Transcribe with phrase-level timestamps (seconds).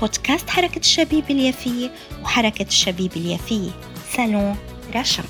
[0.00, 1.90] بودكاست حركة الشبيب اليافية
[2.22, 3.70] وحركة الشبيب اليافية
[4.16, 4.56] سالون
[4.96, 5.22] رشا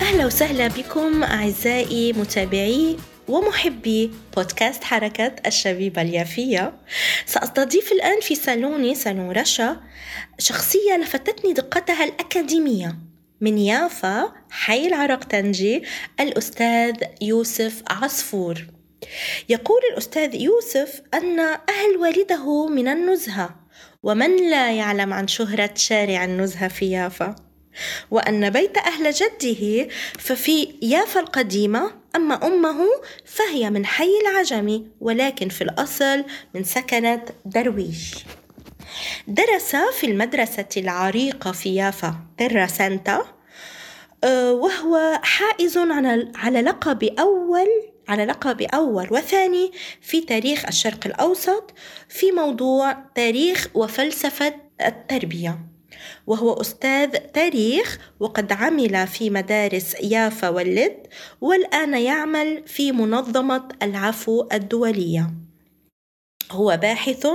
[0.00, 2.96] أهلا وسهلا بكم أعزائي متابعي
[3.28, 6.72] ومحبي بودكاست حركة الشبيبة اليافية.
[7.26, 9.80] سأستضيف الآن في صالوني صالون رشا
[10.38, 12.98] شخصية لفتتني دقتها الأكاديمية
[13.40, 15.82] من يافا حي العرق تنجي
[16.20, 18.77] الأستاذ يوسف عصفور.
[19.48, 23.50] يقول الأستاذ يوسف أن أهل والده من النزهة
[24.02, 27.36] ومن لا يعلم عن شهرة شارع النزهة في يافا؟
[28.10, 32.86] وأن بيت أهل جده ففي يافا القديمة أما أمه
[33.24, 38.14] فهي من حي العجمي ولكن في الأصل من سكنة درويش.
[39.28, 43.24] درس في المدرسة العريقة في يافا تيرا سانتا
[44.24, 45.78] آه، وهو حائز
[46.34, 47.68] على لقب أول
[48.08, 51.74] على لقب أول وثاني في تاريخ الشرق الأوسط
[52.08, 54.54] في موضوع تاريخ وفلسفة
[54.86, 55.58] التربية.
[56.26, 61.06] وهو أستاذ تاريخ وقد عمل في مدارس يافا واللد
[61.40, 65.30] والآن يعمل في منظمة العفو الدولية.
[66.50, 67.26] هو باحث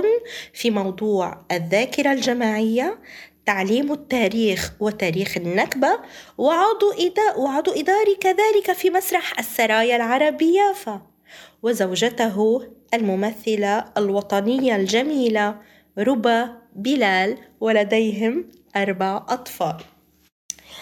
[0.52, 2.98] في موضوع الذاكرة الجماعية
[3.46, 5.98] تعليم التاريخ وتاريخ النكبة
[6.38, 11.02] وعضو, إدا وعضو إداري كذلك في مسرح السرايا العربي يافا
[11.62, 15.58] وزوجته الممثلة الوطنية الجميلة
[15.98, 19.76] ربا بلال ولديهم أربع أطفال.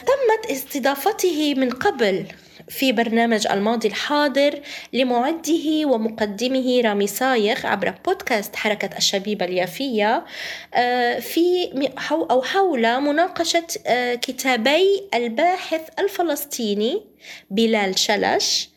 [0.01, 2.27] تمت استضافته من قبل
[2.69, 4.61] في برنامج الماضي الحاضر
[4.93, 10.25] لمعده ومقدمه رامي صايغ عبر بودكاست حركة الشبيبة اليافية
[10.75, 11.72] آه، في
[12.11, 17.03] أو حول مناقشة آه، كتابي الباحث الفلسطيني
[17.51, 18.69] بلال شلش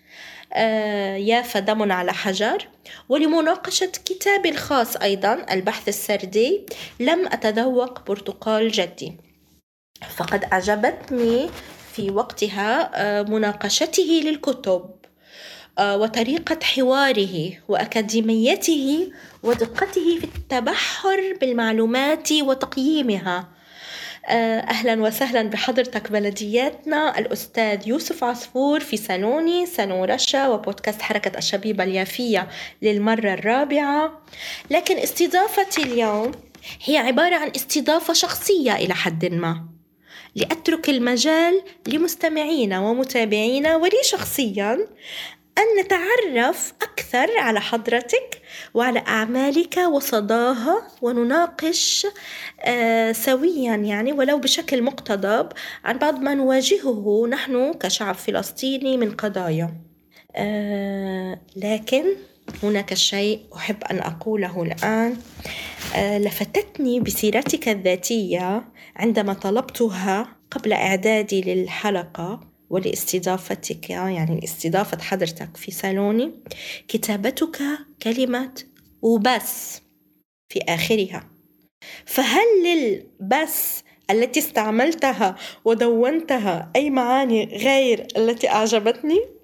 [0.53, 2.68] آه، يافا دم على حجر
[3.09, 6.66] ولمناقشة كتابي الخاص أيضا البحث السردي
[7.00, 9.13] لم أتذوق برتقال جدي.
[10.18, 11.50] فقد أعجبتني
[11.95, 14.89] في وقتها آه، مناقشته للكتب
[15.79, 19.11] آه، وطريقة حواره وأكاديميته
[19.44, 23.47] ودقته في التبحر بالمعلومات وتقييمها.
[24.28, 27.19] آه، أهلا وسهلا بحضرتك بلدياتنا.
[27.19, 32.47] الأستاذ يوسف عصفور في سالوني سالون رشا وبودكاست حركة الشبيبة اليافية
[32.81, 34.22] للمرة الرابعة.
[34.72, 36.31] لكن استضافتي اليوم
[36.83, 39.75] هي عبارة عن استضافة شخصية إلى حد ما.
[40.35, 44.88] لأترك المجال لمستمعينا ومتابعينا ولي شخصيا
[45.57, 48.41] أن نتعرف أكثر على حضرتك
[48.74, 52.07] وعلى أعمالك وصداها ونناقش
[52.62, 55.50] آه سويا يعني ولو بشكل مقتضب
[55.84, 59.74] عن بعض ما نواجهه نحن كشعب فلسطيني من قضايا.
[60.35, 62.03] آه لكن
[62.63, 65.18] هناك شيء أحب أن أقوله الآن.
[65.95, 68.63] آه لفتتني بسيرتك الذاتية
[68.95, 72.39] عندما طلبتها قبل إعدادي للحلقة
[72.69, 76.31] ولاستضافتك يعني استضافة حضرتك في صالوني
[76.88, 77.57] كتابتك
[78.03, 78.53] كلمة
[79.01, 79.81] وبس
[80.50, 81.29] في آخرها
[82.06, 85.35] فهل للبس التي استعملتها
[85.66, 89.34] ودونتها أي معاني غير التي أعجبتني؟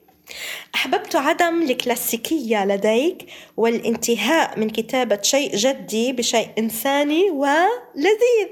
[0.76, 3.26] أحببت عدم الكلاسيكية لديك
[3.58, 8.50] والانتهاء من كتابة شيء جدي بشيء إنساني ولذيذ.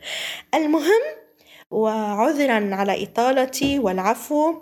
[0.54, 1.02] المهم
[1.70, 4.54] وعذرا على إطالتي والعفو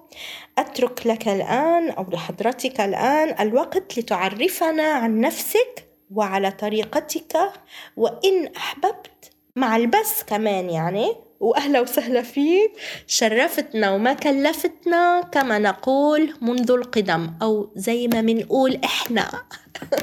[0.59, 7.53] أترك لك الآن أو لحضرتك الآن الوقت لتعرفنا عن نفسك وعلى طريقتك
[7.97, 11.30] وإن أحببت مع البس كمان يعني.
[11.41, 12.73] وأهلا وسهلا فيك.
[13.07, 19.31] شرفتنا وما كلفتنا كما نقول منذ القدم أو زي ما بنقول إحنا.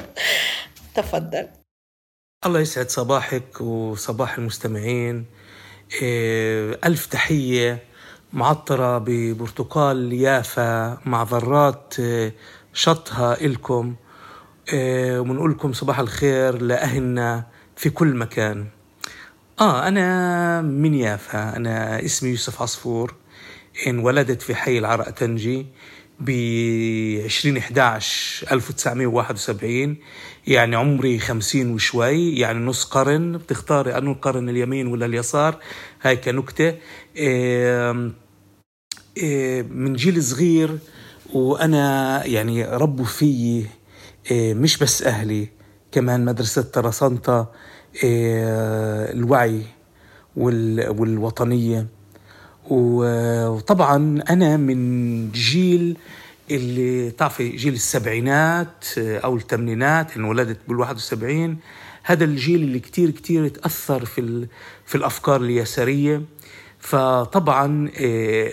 [0.96, 1.48] تفضل.
[2.46, 5.26] الله يسعد صباحك وصباح المستمعين.
[6.02, 7.82] إيه، ألف تحية
[8.32, 12.34] معطرة ببرتقال يافا مع ذرات إيه،
[12.72, 13.96] شطها إلكم.
[14.72, 17.46] إيه، وبنقول لكم صباح الخير لأهلنا
[17.76, 18.66] في كل مكان.
[19.60, 21.56] آه أنا من يافا.
[21.56, 23.14] أنا اسمي يوسف عصفور.
[23.86, 25.66] انولدت في حي العرق تنجي
[26.20, 29.96] ب 2011 1971
[30.46, 32.38] يعني عمري 50 وشوي.
[32.38, 33.38] يعني نص قرن.
[33.38, 35.56] بتختاري انه القرن اليمين ولا اليسار؟
[36.02, 36.74] هاي كنكته
[39.70, 40.78] من جيل صغير
[41.32, 43.66] وأنا يعني ربوا فيي
[44.32, 45.48] مش بس أهلي
[45.92, 47.52] كمان مدرسة ترسانتا
[48.04, 49.62] الوعي
[50.36, 51.86] والوطنية.
[52.70, 55.96] وطبعا أنا من جيل
[56.50, 61.56] اللي تعرفي جيل السبعينات أو الثمانينات أنا ولدت بال 71
[62.02, 64.46] هذا الجيل اللي كتير كتير تأثر في
[64.86, 66.22] في الأفكار اليسارية.
[66.80, 68.52] فطبعا آه،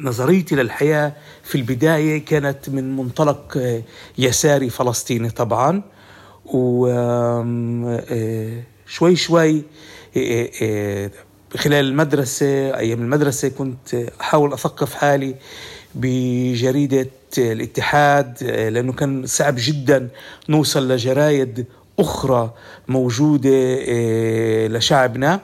[0.00, 1.12] نظريتي للحياة
[1.44, 3.82] في البداية كانت من منطلق آه،
[4.18, 5.82] يساري فلسطيني طبعا.
[6.54, 7.96] وشوي
[9.16, 9.62] شوي
[10.16, 11.10] آه،
[11.56, 15.34] خلال المدرسة أيام المدرسة كنت أحاول أثقف حالي
[15.94, 20.08] بجريدة الاتحاد لأنه كان صعب جدا
[20.48, 21.66] نوصل لجرايد
[21.98, 22.54] أخرى
[22.88, 25.40] موجودة آه، لشعبنا.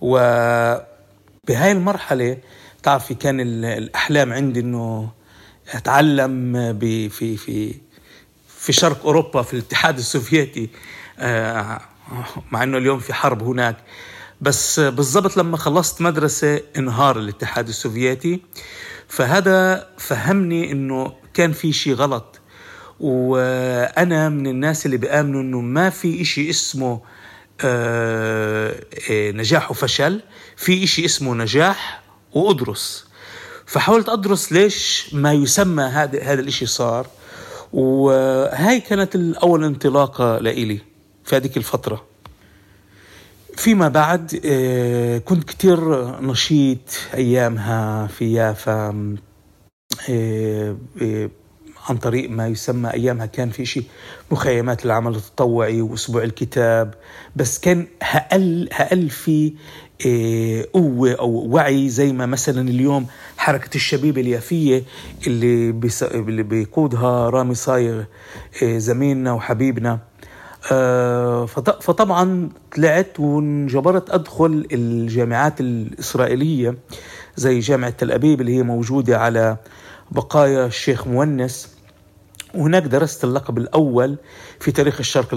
[0.00, 2.36] وبهاي المرحلة
[2.82, 5.08] تعرفي كان الأحلام عندي أنه
[5.74, 6.52] أتعلم
[7.08, 7.74] في في
[8.64, 10.68] في شرق أوروبا في الاتحاد السوفيتي
[11.18, 11.80] آه،
[12.52, 13.76] مع أنه اليوم في حرب هناك.
[14.40, 18.40] بس بالضبط لما خلصت مدرسة انهار الاتحاد السوفيتي.
[19.08, 22.40] فهذا فهمني إنه كان في شيء غلط.
[23.00, 27.00] وأنا من الناس اللي بيامنوا إنه ما في إشي اسمه
[27.60, 30.20] آه، آه، نجاح وفشل.
[30.56, 32.02] في إشي اسمه نجاح
[32.32, 33.06] وأدرس.
[33.66, 37.06] فحاولت أدرس ليش ما يسمى هذا هذا الإشي صار.
[37.74, 40.78] وهاي كانت الأول انطلاقة لإلي
[41.24, 42.04] في هذيك الفترة.
[43.56, 46.78] فيما بعد آه، كنت كتير نشيط
[47.14, 49.16] أيامها في يافا
[50.10, 51.30] آه، آه،
[51.88, 53.84] عن طريق ما يسمى أيامها كان في شيء
[54.30, 56.94] مخيمات العمل التطوعي وأسبوع الكتاب.
[57.36, 59.52] بس كان هقل هقل في
[60.72, 63.06] قوة أو وعي زي ما مثلا اليوم
[63.36, 64.82] حركة الشبيبة اليافية
[65.26, 68.02] اللي, اللي بيقودها رامي صايغ
[68.62, 69.98] زميلنا وحبيبنا.
[70.72, 71.46] آه،
[71.80, 76.74] فطبعا طلعت وانجبرت أدخل الجامعات الإسرائيلية
[77.36, 79.56] زي جامعة تل أبيب اللي هي موجودة على
[80.10, 81.74] بقايا الشيخ مونس.
[82.54, 84.16] وهناك درست اللقب الأول
[84.60, 85.34] في تاريخ الشرق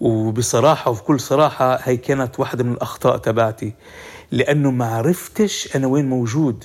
[0.00, 3.72] الاوسط وبصراحه وبكل صراحة هي كانت واحدة من الأخطاء تبعتي.
[4.32, 6.64] لأنه ما عرفتش أنا وين موجود.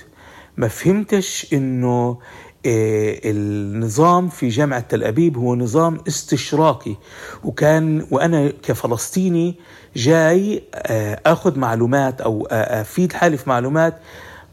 [0.56, 2.18] ما فهمتش إنه
[2.66, 6.96] آه، النظام في جامعة تل أبيب هو نظام استشراقي.
[7.44, 9.54] وكان وأنا كفلسطيني
[9.96, 13.98] جاي آه، أخذ معلومات أو آه، أفيد حالي في معلومات.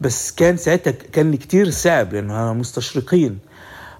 [0.00, 3.38] بس كان ساعتها كان كتير صعب لأنه مستشرقين.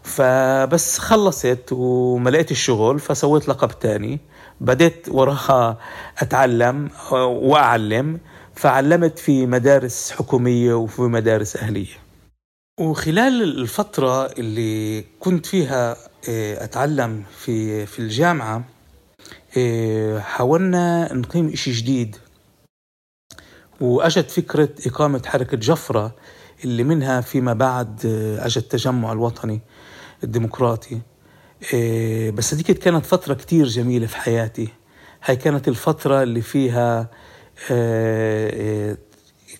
[0.02, 4.20] فبس خلصت وما لقيت الشغل فسويت لقب تاني.
[4.62, 5.79] بديت وراها
[6.19, 8.20] أتعلم وأعلم
[8.55, 11.97] فعلمت في مدارس حكومية وفي مدارس أهلية.
[12.81, 15.97] وخلال الفترة اللي كنت فيها
[16.29, 18.64] آه، أتعلم في في الجامعة
[19.59, 22.17] آه، حاولنا نقيم إشي جديد.
[23.81, 26.14] وأجت فكرة إقامة حركة جفرة
[26.64, 29.61] اللي منها فيما بعد آه، أجى التجمع الوطني
[30.25, 31.00] الديمقراطي.
[32.35, 34.69] بس هذيك كانت فترة كتير جميلة في حياتي.
[35.25, 37.11] هاي كانت الفترة اللي فيها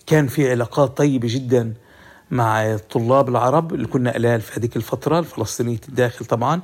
[0.07, 1.73] كان في علاقات طيبة جدا
[2.31, 6.61] مع الطلاب العرب اللي كنا قلال في هذيك الفترة الفلسطينية الداخل طبعا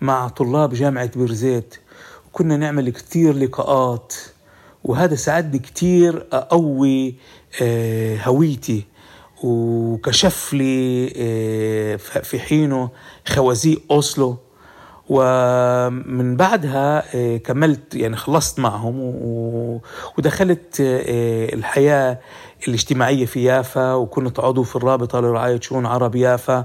[0.00, 1.74] مع طلاب جامعة بيرزيت
[2.28, 4.14] وكنا نعمل كتير لقاءات.
[4.84, 7.14] وهذا ساعدني كتير أقوي
[8.24, 8.84] هويتي.
[9.42, 11.08] وكشف لي
[12.22, 12.90] في حينه
[13.28, 14.36] خوازيق أوسلو.
[15.08, 19.00] ومن بعدها آه، كملت يعني خلصت معهم
[20.18, 22.18] ودخلت الحياة
[22.68, 26.64] الاجتماعية في يافا وكنت عضو في الرابطة لرعاية شؤون عرب يافا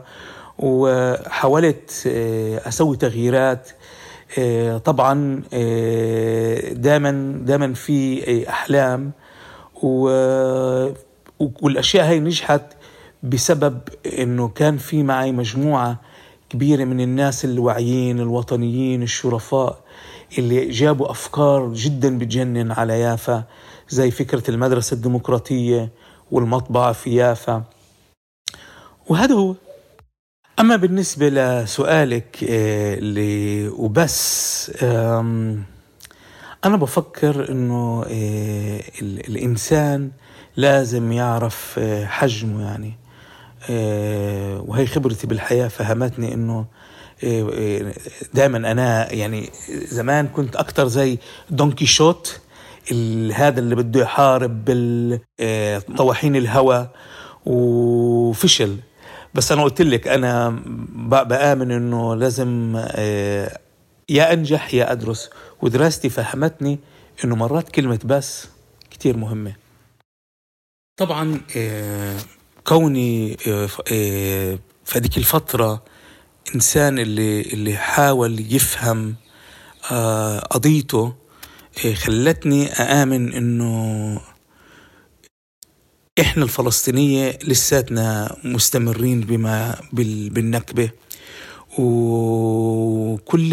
[0.60, 3.70] وحاولت آه، أسوي تغييرات.
[4.40, 9.12] آه، طبعا آه، دائما دائما في أحلام
[11.62, 12.62] والأشياء هاي نجحت
[13.24, 13.80] بسبب
[14.20, 16.02] أنه كان في معي مجموعة
[16.52, 19.80] كبيرة من الناس الواعيين الوطنيين الشرفاء
[20.38, 23.44] اللي جابوا أفكار جدا بتجنن على يافا
[23.90, 25.90] زي فكرة المدرسة الديمقراطية
[26.32, 27.64] والمطبعة في يافا.
[29.10, 29.56] وهذا هو.
[30.60, 34.72] أما بالنسبة لسؤالك آه، اللي وبس
[36.66, 40.12] أنا بفكر إنه آه، الإنسان
[40.58, 42.88] لازم يعرف آه، حجمه يعني.
[42.88, 43.01] آه،
[43.70, 46.66] وهي خبرتي بالحياة فهمتني إنه
[48.34, 51.18] دائما أنا يعني زمان كنت أكتر زي
[51.50, 52.40] دونكي شوت
[53.34, 56.92] هذا اللي بده يحارب بالطواحين الهواء
[57.46, 58.78] وفشل.
[59.34, 60.50] بس أنا قلت لك أنا
[61.24, 62.78] بآمن إنه لازم
[64.10, 65.30] يا أنجح يا أدرس.
[65.62, 66.80] ودراستي فهمتني
[67.24, 68.48] إنه مرات كلمة بس
[68.92, 69.54] كتير مهمة.
[70.98, 72.18] طبعا آه،
[72.64, 75.84] كوني آه، آه، في هذيك الفترة
[76.56, 79.16] إنسان اللي اللي حاول يفهم
[80.50, 81.14] قضيته
[81.94, 84.22] خلتني اامن إنه
[86.20, 90.90] إحنا الفلسطينية لساتنا مستمرين بما بالنكبة.
[91.80, 93.50] وكل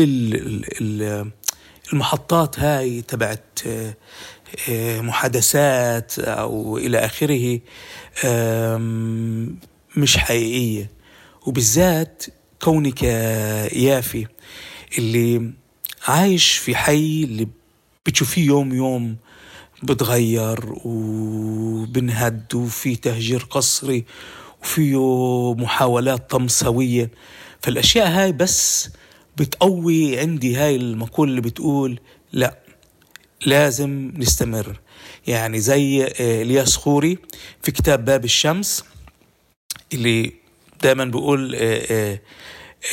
[1.93, 3.59] المحطات هاي تبعت
[4.69, 7.61] آه، محادثات أو إلى آخره
[9.97, 10.91] مش حقيقية.
[11.47, 12.25] وبالذات
[12.63, 13.03] كونك
[13.73, 14.27] يافي
[14.99, 15.51] اللي
[16.09, 17.49] عايش في حي اللي
[18.07, 19.17] بتشوفيه يوم يوم
[19.83, 24.05] بتغير وبنهد وفي تهجير قسري
[24.63, 27.11] وفيه محاولات طمسوية
[27.63, 28.91] فالأشياء هاي بس
[29.37, 32.01] بتقوي عندي هاي المقولة اللي بتقول
[32.33, 32.59] لا
[33.47, 34.81] لازم نستمر.
[35.27, 37.19] يعني زي آه، إلياس خوري
[37.63, 38.85] في كتاب باب الشمس
[39.93, 40.33] اللي
[40.83, 42.21] دائما بقول آه،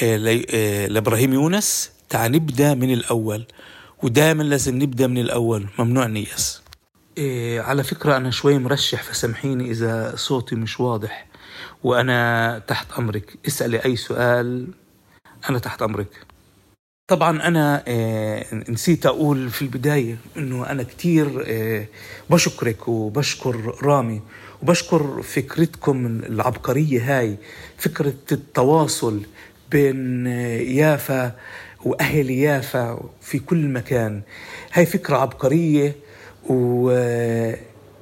[0.04, 0.18] آه،
[0.88, 3.46] لإبراهيم يونس تعال نبدأ من الأول.
[4.04, 5.68] ودائما لازم نبدأ من الأول.
[5.80, 6.62] ممنوع نيأس.
[7.18, 11.28] إيه على فكرة أنا شوي مرشح فسامحيني إذا صوتي مش واضح
[11.84, 13.38] وأنا تحت أمرك.
[13.48, 14.68] اسألي أي سؤال
[15.50, 16.26] أنا تحت أمرك.
[17.08, 21.90] طبعا أنا إيه نسيت أقول في البداية أنه أنا كتير إيه
[22.30, 24.22] بشكرك وبشكر رامي
[24.64, 27.38] وبشكر فكرتكم العبقرية هاي
[27.78, 29.22] فكرة التواصل
[29.72, 30.28] بين
[30.78, 31.32] يافا
[31.86, 34.22] وأهل يافا في كل مكان.
[34.74, 35.96] هاي فكرة عبقرية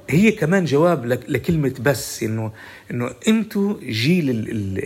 [0.08, 2.52] وهي كمان جواب لكلمة بس انه
[2.90, 4.30] إنه أنتوا جيل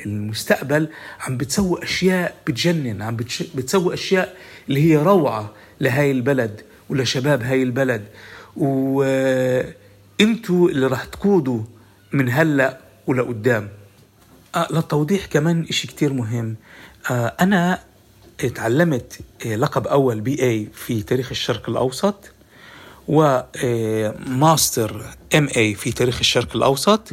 [0.07, 0.89] المستقبل
[1.21, 3.17] عم بتسووا أشياء بتجنن عم
[3.55, 4.37] بتسووا أشياء
[4.69, 8.05] اللي هي روعة لهاي البلد ولشباب هاي البلد.
[8.57, 9.79] وانتوا
[10.69, 11.61] اللي راح تقودوا
[12.13, 13.69] من هلأ ولقدام.
[14.55, 16.57] آه للتوضيح كمان إشي كتير مهم.
[17.11, 17.79] آه أنا
[18.55, 22.31] تعلمت آه، لقب أول BA في تاريخ الشرق الأوسط.
[23.09, 25.05] و
[25.35, 27.09] Master MA في تاريخ الشرق الأوسط.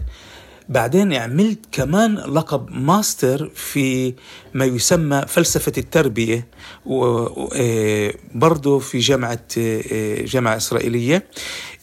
[0.70, 4.14] بعدين عملت كمان لقب ماستر في
[4.54, 6.48] ما يسمى فلسفة التربية
[6.86, 9.40] وبرضه في جامعة
[10.24, 11.28] جامعة إسرائيلية.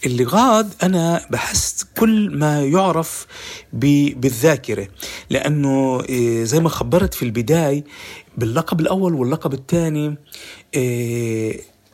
[0.06, 3.26] اللي غاد أنا بحثت كل ما يعرف
[3.72, 4.88] بالذاكرة
[5.30, 6.02] لأنه
[6.44, 7.84] زي ما خبرت في البداية
[8.36, 10.16] باللقب الأول واللقب الثاني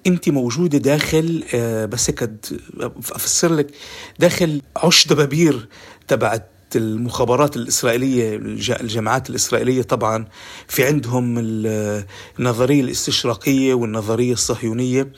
[0.08, 2.30] أنت موجودة داخل آه، بس هيك
[3.12, 3.66] أفسر لك
[4.18, 5.68] داخل عش دبابير
[6.08, 8.36] تبعت المخابرات الإسرائيلية
[8.80, 10.26] الجماعات الإسرائيلية طبعا
[10.68, 11.34] في عندهم
[12.38, 15.12] النظرية الاستشراقية والنظرية الصهيونية.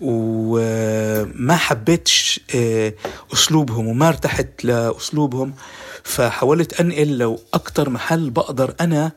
[0.00, 2.94] وما حبيتش آه،
[3.32, 5.54] أسلوبهم وما ارتحت لأسلوبهم.
[6.04, 9.12] فحاولت أنقل لو أكتر محل بقدر أنا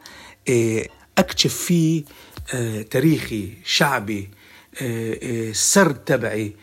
[0.49, 0.85] آه،
[1.17, 2.03] أكتشف فيه
[2.91, 4.29] تاريخي شعبي
[4.81, 6.53] السرد تبعي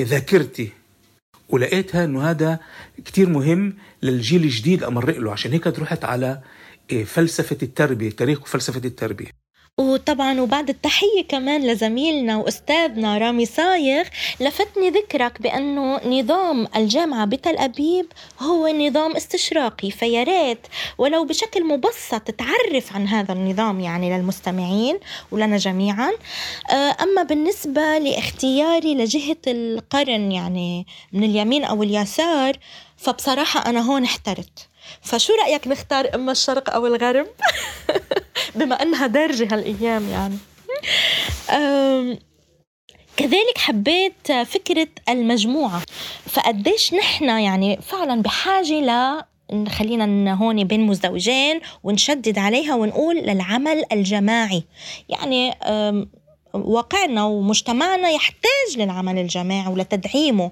[0.00, 0.70] ذاكرتي.
[1.48, 2.60] ولقيتها إنه هذا
[3.04, 6.40] كتير مهم للجيل الجديد امرق له عشان هيك رحت على
[7.04, 9.37] فلسفة التربية تاريخ فلسفه التربية.
[9.78, 14.04] وطبعا وبعد التحية كمان لزميلنا وأستاذنا رامي صايغ
[14.40, 18.06] لفتني ذكرك بأنه نظام الجامعة بتل أبيب
[18.40, 20.66] هو نظام استشراقي فيا ريت
[20.98, 24.98] ولو بشكل مبسط تعرف عن هذا النظام يعني للمستمعين
[25.30, 26.10] ولنا جميعا.
[26.70, 32.58] آه، أما بالنسبة لاختياري لجهة القرن يعني من اليمين أو اليسار
[32.96, 34.68] فبصراحة أنا هون احترت.
[35.02, 37.26] فشو رأيك نختار إما الشرق أو الغرب؟
[38.56, 40.38] بما أنها دارجة هالأيام يعني.
[43.16, 45.82] كذلك حبيت فكرة المجموعة.
[46.26, 49.22] فقديش نحن يعني فعلا بحاجة ل
[49.68, 54.64] خلينا هون بين مزدوجين ونشدد عليها ونقول للعمل الجماعي.
[55.08, 55.54] يعني
[56.54, 60.50] واقعنا ومجتمعنا يحتاج للعمل الجماعي ولتدعيمه.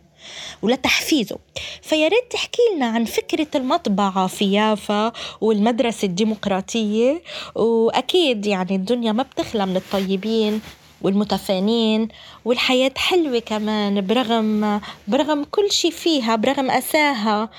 [0.63, 1.39] ولتحفيزه
[1.83, 7.23] فيا ريت تحكي لنا عن فكرة المطبعة في يافا والمدرسة الديمقراطية
[7.55, 10.61] وأكيد يعني الدنيا ما بتخلى من الطيبين
[11.03, 12.09] والمتفانين
[12.45, 17.51] والحياة حلوة كمان برغم برغم كل شي فيها برغم أساها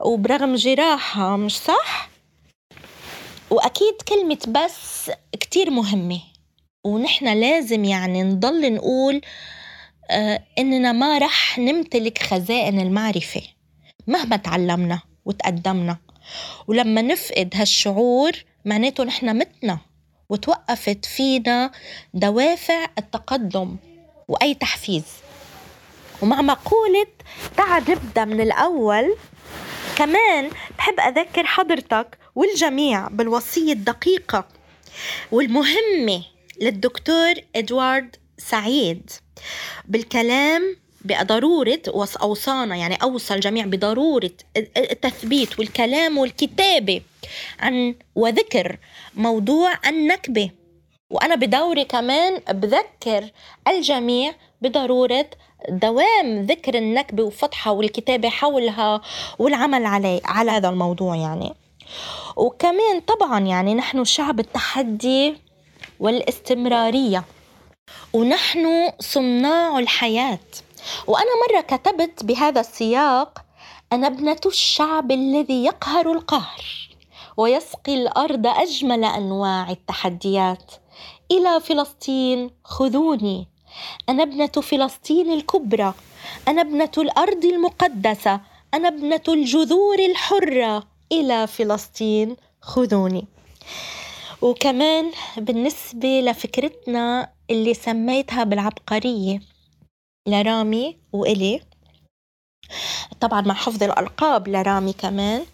[0.00, 2.10] وبرغم جراحها مش صح؟
[3.50, 6.20] وأكيد كلمة بس كتير مهمة
[6.84, 9.20] ونحن لازم يعني نضل نقول
[10.58, 13.42] إننا ما رح نمتلك خزائن المعرفة
[14.06, 15.96] مهما تعلمنا وتقدمنا.
[16.68, 18.32] ولما نفقد هالشعور
[18.64, 19.78] معناته نحن متنا
[20.28, 21.70] وتوقفت فينا
[22.14, 23.76] دوافع التقدم
[24.28, 25.04] وأي تحفيز.
[26.22, 27.06] ومع مقولة
[27.56, 29.16] تعال نبدأ من الأول
[29.96, 34.48] كمان بحب أذكر حضرتك والجميع بالوصية الدقيقة
[35.32, 36.24] والمهمة
[36.60, 39.10] للدكتور إدوارد سعيد.
[39.84, 41.82] بالكلام بضرورة
[42.22, 44.30] أوصانا يعني أوصى الجميع بضرورة
[44.76, 47.00] التثبيت والكلام والكتابة
[47.60, 48.78] عن وذكر
[49.14, 50.50] موضوع النكبة.
[51.10, 53.30] وأنا بدوري كمان بذكر
[53.68, 55.26] الجميع بضرورة
[55.68, 59.00] دوام ذكر النكبة وفتحها والكتابة حولها
[59.38, 61.54] والعمل عليه على هذا الموضوع يعني.
[62.36, 65.34] وكمان طبعا يعني نحن شعب التحدي
[66.00, 67.24] والاستمرارية.
[68.14, 70.38] ونحن صناع الحياة.
[71.06, 73.44] وأنا مرة كتبت بهذا السياق
[73.92, 76.64] أنا ابنة الشعب الذي يقهر القهر
[77.36, 80.72] ويسقي الأرض أجمل أنواع التحديات.
[81.30, 83.48] إلى فلسطين خذوني.
[84.08, 85.94] أنا ابنة فلسطين الكبرى.
[86.48, 88.40] أنا ابنة الأرض المقدسة.
[88.74, 90.82] أنا ابنة الجذور الحرة.
[91.12, 93.26] إلى فلسطين خذوني.
[94.42, 99.40] وكمان بالنسبة لفكرتنا اللي سميتها بالعبقرية
[100.28, 101.60] لرامي وإلي.
[103.20, 105.46] طبعا مع حفظ الألقاب لرامي كمان.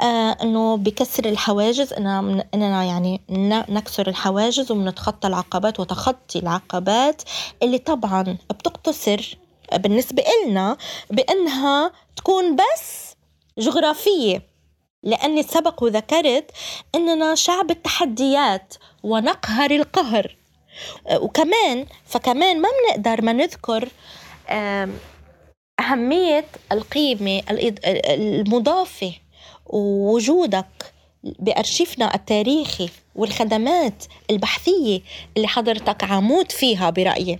[0.00, 3.20] آه إنه بكسر الحواجز إننا إننا يعني
[3.68, 7.22] نكسر الحواجز وبنتخطى العقبات وتخطي العقبات
[7.62, 9.38] اللي طبعا بتقتصر
[9.74, 10.76] بالنسبة إلنا
[11.10, 13.14] بأنها تكون بس
[13.58, 14.42] جغرافية.
[15.02, 16.50] لأني سبق وذكرت
[16.94, 20.36] أننا شعب التحديات ونقهر القهر.
[21.20, 23.88] وكمان فكمان ما بنقدر ما نذكر
[25.80, 29.12] أهمية القيمة المضافة
[29.66, 30.92] ووجودك
[31.24, 35.00] بأرشيفنا التاريخي والخدمات البحثية
[35.36, 37.38] اللي حضرتك عمود فيها برأيي.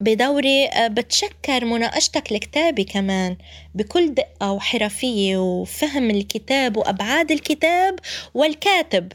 [0.00, 3.36] بدوري بتشكر مناقشتك الكتابي كمان.
[3.74, 8.00] بكل دقة وحرفية وفهم الكتاب وأبعاد الكتاب
[8.34, 9.12] والكاتب.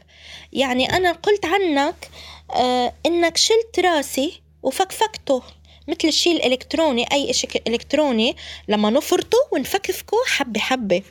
[0.52, 2.10] يعني أنا قلت عنك
[3.06, 5.42] إنك شلت راسي وفكفكته
[5.88, 8.36] مثل الشيء الإلكتروني أي شيء إلكتروني
[8.68, 11.02] لما نفرطه ونفكفكه حبة حبة.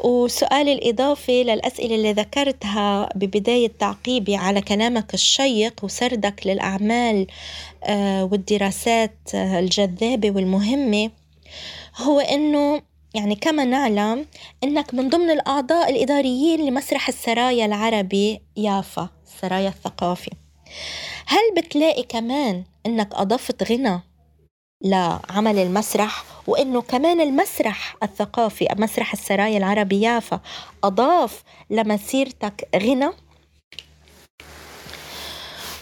[0.00, 7.26] وسؤالي الإضافي للأسئلة اللي ذكرتها ببداية تعقيبي على كلامك الشيق وسردك للأعمال
[7.84, 11.10] آه، والدراسات آه، الجذابة والمهمة
[11.96, 12.82] هو إنه
[13.14, 14.26] يعني كما نعلم
[14.64, 20.30] إنك من ضمن الأعضاء الإداريين لمسرح السرايا العربي يافا السرايا الثقافي.
[21.26, 24.00] هل بتلاقي كمان إنك أضفت غنى
[24.80, 30.40] لعمل المسرح وإنه كمان المسرح الثقافي مسرح السرايا العربي يافا
[30.84, 33.10] أضاف لمسيرتك غنى.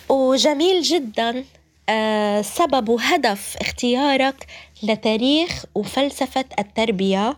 [0.08, 1.44] وجميل جدا
[1.88, 4.46] آه، سبب وهدف اختيارك
[4.82, 7.36] لتاريخ وفلسفة التربية.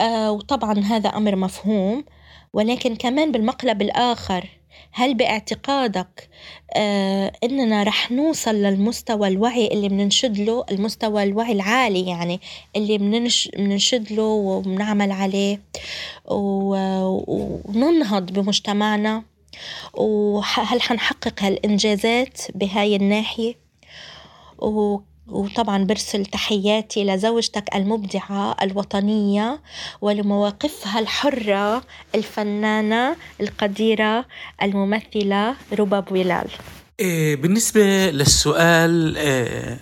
[0.00, 2.04] آه، وطبعا هذا أمر مفهوم
[2.52, 4.48] ولكن كمان بالمقلب الآخر
[4.92, 6.28] هل باعتقادك
[6.76, 12.40] آه إننا رح نوصل للمستوى الوعي اللي بننشد له المستوى الوعي العالي يعني
[12.76, 15.60] اللي بننشد له وبنعمل عليه؟
[16.26, 19.22] وننهض بمجتمعنا؟
[19.94, 23.54] وهل حنحقق هالإنجازات بهاي الناحية؟
[25.28, 29.60] وطبعا برسل تحياتي لزوجتك المبدعة الوطنية
[30.00, 31.82] ولمواقفها الحرة
[32.14, 34.24] الفنانة القديرة
[34.62, 36.48] الممثلة رباب ولال
[37.00, 39.80] إيه، بالنسبة للسؤال إيه،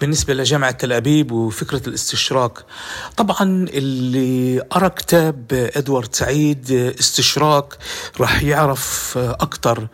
[0.00, 2.58] بالنسبة لجامعة تل أبيب وفكرة الاستشراك.
[3.16, 5.44] طبعا اللي قرأ كتاب
[5.76, 7.78] إدوارد سعيد استشراك
[8.20, 9.88] راح يعرف أكثر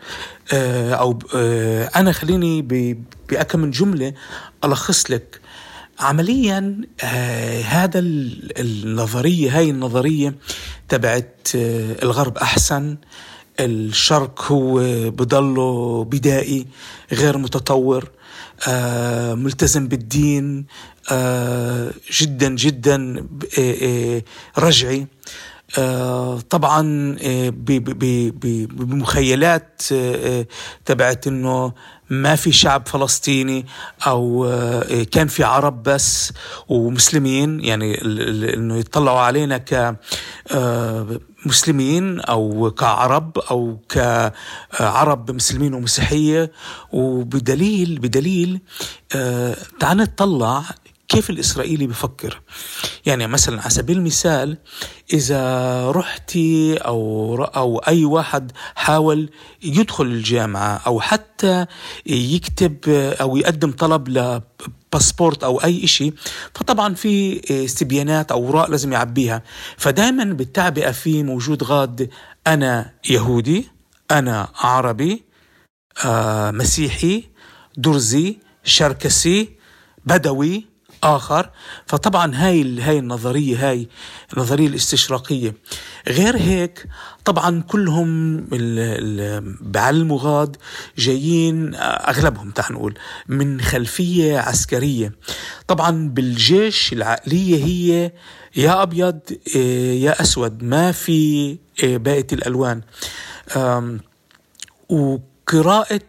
[0.53, 2.61] آه، أو آه، أنا خليني
[3.29, 4.13] بأكم من جملة
[4.65, 5.39] ألخص لك.
[5.99, 10.35] عمليا آه هذا النظرية هاي النظرية
[10.89, 11.47] تبعت
[12.03, 12.97] الغرب أحسن.
[13.59, 16.67] الشرق هو بضله بدائي
[17.11, 18.09] غير متطور.
[19.35, 20.65] ملتزم بالدين
[21.11, 21.91] آه
[22.21, 23.25] جدا جدا
[23.59, 24.21] آه، آه،
[24.57, 25.07] رجعي.
[25.77, 27.15] آه، طبعا
[28.71, 29.81] بمخيلات
[30.85, 31.73] تبعت إنه
[32.09, 33.65] ما في شعب فلسطيني
[34.07, 34.51] أو
[35.11, 36.33] كان في عرب بس
[36.67, 38.01] ومسلمين يعني
[38.53, 39.95] إنه يطلعوا علينا ك
[41.47, 46.51] كمسلمين أو كعرب أو كعرب مسلمين ومسيحية
[46.91, 48.59] وبدليل بدليل
[49.15, 50.63] آه، تعال نطلع
[51.07, 52.41] كيف الإسرائيلي بفكر.
[53.05, 54.57] يعني مثلا على سبيل المثال
[55.13, 59.29] إذا رحتي أو, أو أي واحد حاول
[59.63, 61.65] يدخل الجامعة أو حتى
[62.05, 62.77] يكتب
[63.21, 64.41] أو يقدم طلب
[64.93, 66.13] باسبورت أو أي إشي
[66.55, 69.43] فطبعا في استبيانات أو أوراق لازم يعبيها.
[69.77, 72.09] فدائما بالتعبئة في موجود غاد
[72.47, 73.67] أنا يهودي
[74.11, 75.23] أنا عربي
[76.05, 77.23] آه مسيحي
[77.77, 79.49] درزي شركسي
[80.05, 80.76] بدوي.
[81.03, 81.49] آخر.
[81.85, 83.87] فطبعا هاي هاي النظرية هاي
[84.33, 85.53] النظرية الاستشراقية.
[86.07, 86.85] غير هيك
[87.25, 88.37] طبعا كلهم
[89.61, 90.57] بعلموا غاد
[90.97, 95.13] جايين أغلبهم تعال نقول من خلفية عسكرية.
[95.67, 98.11] طبعا بالجيش العقلية هي
[98.55, 99.19] يا أبيض
[99.55, 102.81] إيه، يا أسود ما في إيه، باقي الألوان.
[104.89, 106.01] وقراءة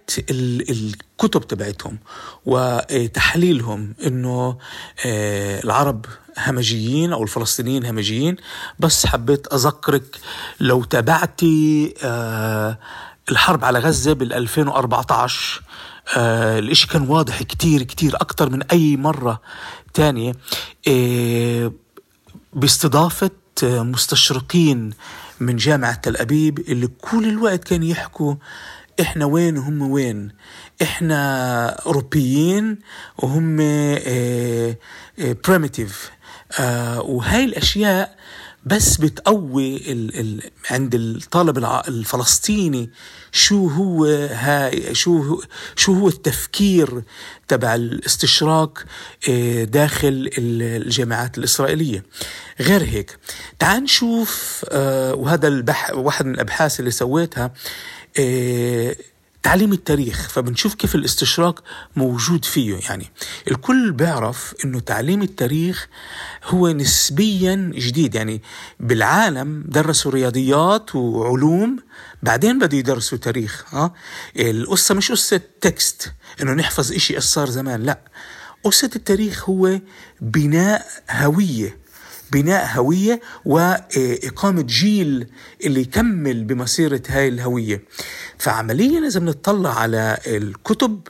[1.23, 1.99] الكتب تبعتهم
[2.47, 4.59] وتحليلهم إنه
[5.07, 6.07] آه، العرب
[6.39, 8.37] همجيين أو الفلسطينيين همجيين
[8.79, 10.17] بس حبيت أذكرك
[10.61, 12.79] لو تابعتي آه،
[13.31, 15.63] الحرب على غزة بال 2014
[16.17, 19.41] آه الإشي كان واضح كتير كتير أكتر من أي مرة
[19.95, 20.33] تانية
[22.53, 23.31] باستضافة
[23.63, 24.91] مستشرقين
[25.41, 28.35] من جامعة تل أبيب اللي كل الوقت كانوا يحكوا
[29.01, 30.33] إحنا وين وهم وين.
[30.83, 32.79] إحنا أوروبيين
[33.19, 33.57] وهم
[35.49, 36.11] primitive
[36.59, 38.19] آه، آه، وهاي الأشياء
[38.67, 42.91] بس بتقوي ال ال عند الطالب الفلسطيني
[43.33, 45.43] شو هو هاي شو هو
[45.77, 47.03] شو هو التفكير
[47.49, 48.85] تبع الاستشراق
[49.29, 52.05] آه، داخل الجامعات الإسرائيلية.
[52.61, 53.19] غير هيك
[53.59, 57.53] تعال نشوف وهذا البح واحد من الأبحاث اللي سويتها
[58.19, 58.97] آه،
[59.43, 61.65] تعليم التاريخ فبنشوف كيف الاستشراق
[61.97, 62.77] موجود فيه.
[62.89, 63.13] يعني
[63.51, 65.89] الكل بيعرف إنه تعليم التاريخ
[66.45, 68.15] هو نسبيا جديد.
[68.15, 68.43] يعني
[68.81, 71.77] بالعالم درسوا رياضيات وعلوم
[72.23, 73.93] بعدين بدوا يدرسوا تاريخ ها؟
[74.37, 77.99] القصة مش قصة تكست إنه نحفظ إشي صار زمان لا.
[78.65, 79.81] قصة التاريخ هو
[80.21, 81.79] بناء هوية.
[82.33, 85.27] بناء هوية وإقامة جيل
[85.65, 87.83] اللي يكمل بمسيرة هاي الهوية.
[88.39, 91.01] فعمليا إذا بنطلع على الكتب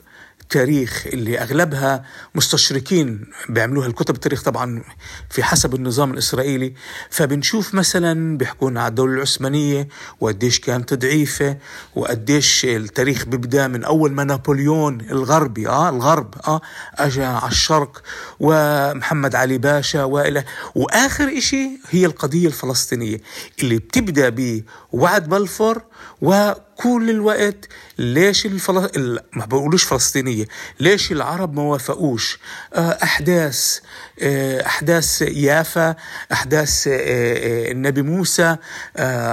[0.53, 3.87] التاريخ اللي أغلبها مستشرقين بيعملوها.
[3.87, 4.83] الكتب التاريخ طبعا
[5.31, 6.75] في حسب النظام الإسرائيلي.
[7.11, 9.89] فبنشوف مثلا بيحكون على الدولة العثمانية
[10.21, 11.57] وقديش كانت ضعيفة
[11.97, 16.61] وقديش التاريخ بيبدأ من أول ما نابليون الغربي آه الغرب آه
[16.95, 18.03] اجى على الشرق
[18.41, 23.21] ومحمد علي باشا والى وآخر إشي هي القضية الفلسطينية
[23.63, 24.29] اللي بتبدأ
[24.93, 25.83] بوعد بلفور
[26.79, 29.19] وكل الوقت ليش الفل...
[29.33, 30.45] ما بقولوش فلسطينية
[30.81, 32.39] ليش العرب ما وافقوش؟
[32.75, 33.79] آه، أحداث
[34.23, 35.97] آه، أحداث يافا
[36.33, 38.57] أحداث آه، النبي موسى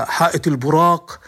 [0.08, 1.20] حائط البراق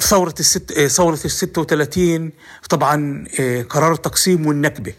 [0.00, 2.32] ثورة الست ثورة ال 36
[2.70, 3.24] طبعا
[3.68, 4.94] قرار التقسيم والنكبة.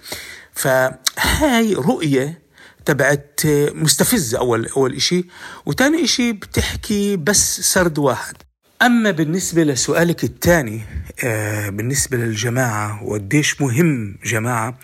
[0.53, 2.41] فهاي رؤية
[2.85, 3.41] تبعت
[3.73, 5.25] مستفزة أول أول إشي
[5.65, 8.48] وتاني إشي بتحكي بس سرد واحد.
[8.81, 10.81] أما بالنسبة لسؤالك الثاني
[11.23, 14.79] آه بالنسبة للجماعة وقديش مهم جماعة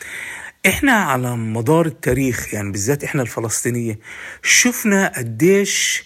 [0.66, 4.00] إحنا على مدار التاريخ يعني بالذات إحنا الفلسطينية
[4.44, 6.04] شفنا قديش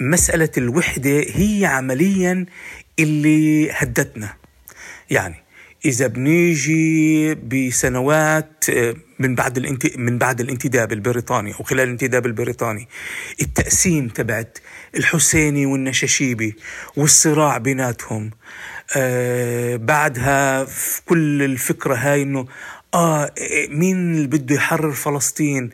[0.00, 2.46] مسألة الوحدة هي عمليا
[2.98, 4.34] اللي هدتنا.
[5.10, 5.34] يعني
[5.84, 9.96] إذا بنيجي بسنوات آه، من بعد الانت...
[9.96, 12.88] من بعد الانتداب البريطاني أو خلال الانتداب البريطاني
[13.42, 14.58] التقسيم تبعت
[14.96, 16.56] الحسيني والنشاشيبي
[16.96, 18.30] والصراع بيناتهم.
[18.96, 22.46] آه بعدها في كل الفكرة هاي إنه
[22.94, 23.32] آه
[23.68, 25.70] مين اللي بده يحرر فلسطين؟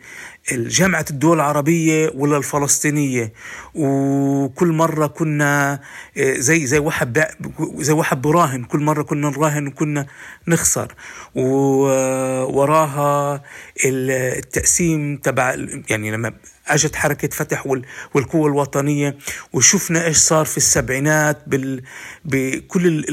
[0.51, 3.33] جامعة الدول العربية ولا الفلسطينية؟
[3.75, 5.79] وكل مرة كنا
[6.17, 7.25] آه، زي زي واحد
[7.75, 10.05] زي واحد براهن كل مرة كنا نراهن وكنا
[10.47, 10.93] نخسر.
[11.35, 13.43] ووراها
[13.85, 15.55] التقسيم تبع
[15.89, 16.33] يعني لما
[16.67, 17.67] اجت حركة فتح
[18.13, 19.17] والقوة الوطنية
[19.53, 21.83] وشفنا إيش صار في السبعينات بال
[22.25, 23.05] بكل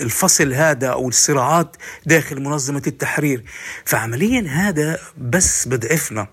[0.00, 3.44] الفصل هذا أو الصراعات داخل منظمة التحرير.
[3.84, 6.28] فعمليا هذا بس بضعفنا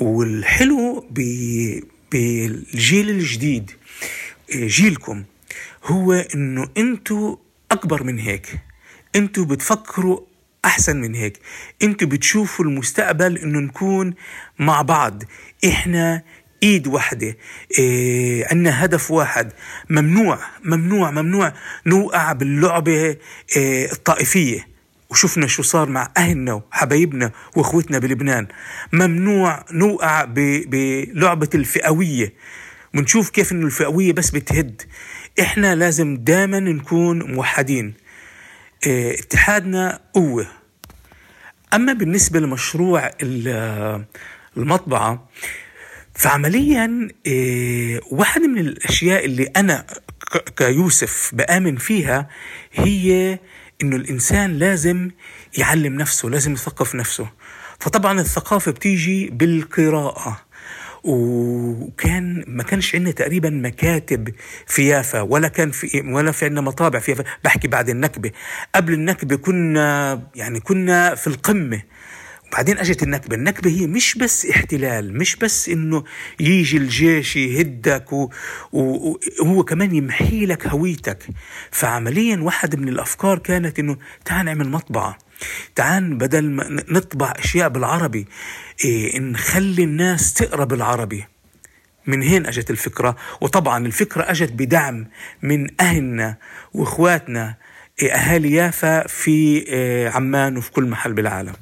[0.00, 1.08] والحلو
[2.12, 3.70] بالجيل الجديد
[4.52, 5.24] جيلكم
[5.84, 7.36] هو إنه أنتم
[7.70, 8.58] أكبر من هيك.
[9.16, 10.20] أنتوا بتفكروا
[10.64, 11.38] أحسن من هيك.
[11.82, 14.14] أنتوا بتشوفوا المستقبل إنه نكون
[14.58, 15.22] مع بعض.
[15.68, 16.22] إحنا
[16.62, 17.36] إيد واحدة
[17.78, 19.52] إيه عندنا هدف واحد.
[19.90, 21.52] ممنوع ممنوع ممنوع
[21.86, 23.16] نوقع باللعبة
[23.56, 24.68] إيه الطائفية.
[25.10, 28.46] وشفنا شو صار مع أهلنا وحبايبنا وإخوتنا بلبنان.
[28.92, 32.32] ممنوع نوقع بلعبة الفئوية.
[32.94, 34.82] ونشوف كيف إنه الفئوية بس بتهد.
[35.40, 37.94] إحنا لازم دائما نكون موحدين.
[38.86, 40.46] اتحادنا قوة.
[41.74, 43.10] أما بالنسبة لمشروع
[44.56, 45.28] المطبعة
[46.14, 49.86] فعمليا إيه واحدة من الأشياء اللي أنا
[50.56, 52.28] كيوسف بآمن فيها
[52.72, 53.38] هي
[53.82, 55.10] إنه الإنسان لازم
[55.58, 57.28] يعلم نفسه لازم يثقف نفسه.
[57.80, 60.40] فطبعا الثقافة بتيجي بالقراءة.
[61.04, 64.28] وكان ما كانش عندنا تقريبا مكاتب
[64.66, 68.30] في يافا ولا كان في ولا في عندنا مطابع في يافا بحكي بعد النكبة.
[68.74, 71.82] قبل النكبة كنا يعني كنا في القمة.
[72.48, 76.04] وبعدين أجت النكبة، النكبة هي مش بس احتلال، مش بس إنه
[76.40, 78.12] يجي الجيش يهدك
[78.72, 81.26] وهو كمان يمحي لك هويتك،
[81.70, 85.18] فعمليا واحد من الأفكار كانت إنه تعال نعمل مطبعة،
[85.74, 88.26] تعال بدل ما نطبع أشياء بالعربي
[88.84, 91.24] إيه نخلي الناس تقرأ بالعربي.
[92.06, 95.06] من هين أجت الفكرة؟ وطبعا الفكرة أجت بدعم
[95.42, 96.36] من أهلنا
[96.74, 97.54] وإخواتنا.
[98.02, 101.54] إيه اهالي يافا في إيه عمان وفي كل محل بالعالم.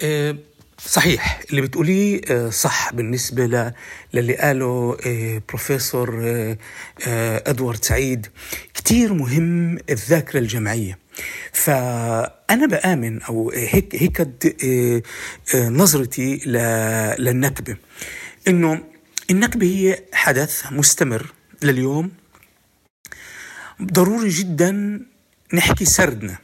[0.00, 0.36] إيه
[0.78, 1.40] صحيح.
[1.50, 3.72] اللي بتقوليه صح بالنسبة
[4.14, 4.96] للي قاله
[5.48, 6.24] بروفيسور
[7.46, 8.26] أدوارد سعيد.
[8.74, 11.01] كتير مهم الذاكرة الجمعية.
[11.52, 14.28] فأنا بآمن أو هيك هيك
[15.54, 16.36] نظرتي
[17.18, 17.76] للنكبة.
[18.48, 18.84] إنه
[19.30, 22.10] النكبة هي حدث مستمر لليوم.
[23.82, 25.00] ضروري جدا
[25.54, 26.38] نحكي سردنا.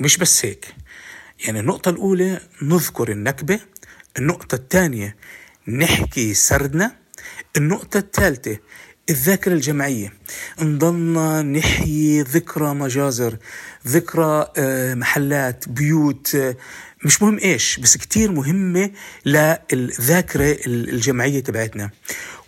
[0.00, 0.74] ومش بس هيك.
[1.44, 3.60] يعني النقطة الأولى نذكر النكبة
[4.18, 5.16] النقطة الثانية
[5.68, 6.96] نحكي سردنا
[7.56, 8.58] النقطة الثالثة
[9.10, 10.12] الذاكرة الجمعية.
[10.62, 13.36] نضلنا نحيي ذكرى مجازر
[13.86, 14.46] ذكرى
[14.94, 16.36] محلات بيوت
[17.04, 18.90] مش مهم إيش بس كتير مهمة
[19.26, 21.90] للذاكرة الجمعية تبعتنا.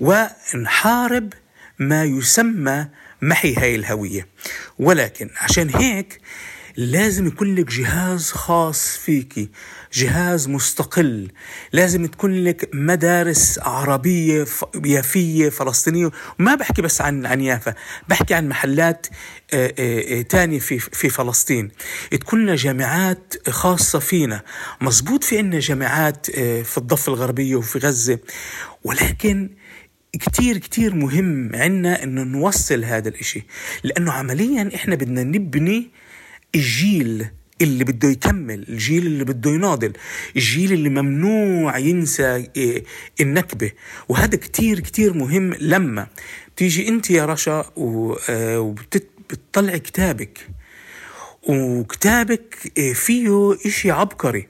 [0.00, 1.32] ونحارب
[1.78, 2.86] ما يسمى
[3.22, 4.26] محي هاي الهوية.
[4.78, 6.20] ولكن عشان هيك
[6.76, 9.48] لازم يكون لك جهاز خاص فيكي
[9.92, 11.28] جهاز مستقل.
[11.72, 14.46] لازم تكون لك مدارس عربية
[14.84, 16.10] يافية فلسطينية.
[16.40, 17.74] وما بحكي بس عن عن يافا
[18.08, 19.06] بحكي عن محلات
[20.28, 21.70] تانية في في فلسطين.
[22.10, 24.42] تكون لنا جامعات خاصة فينا.
[24.80, 26.30] مزبوط في عنا جامعات
[26.64, 28.18] في الضفة الغربية وفي غزة.
[28.84, 29.50] ولكن
[30.12, 33.42] كتير كتير مهم عنا إنه نوصل هذا الإشي.
[33.84, 35.90] لأنه عمليا إحنا بدنا نبني
[36.54, 37.26] الجيل
[37.62, 39.92] اللي بده يكمل الجيل اللي بده يناضل
[40.36, 42.48] الجيل اللي ممنوع ينسى
[43.20, 43.70] النكبة.
[44.08, 45.54] وهذا كتير كتير مهم.
[45.60, 46.06] لما
[46.56, 50.38] تيجي أنت يا رشا وبتطلع كتابك
[51.42, 52.54] وكتابك
[52.94, 54.48] فيه إشي عبقري.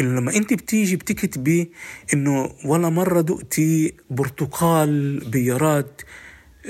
[0.00, 1.70] إنه لما أنت بتيجي بتكتبي
[2.14, 6.02] إنه ولا مرة دقتي برتقال بيارات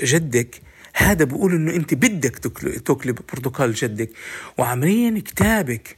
[0.03, 0.61] جدك
[0.93, 2.37] هذا بقول إنه أنت بدك
[2.85, 4.09] تاكلي برتقال جدك.
[4.57, 5.97] وعمليا كتابك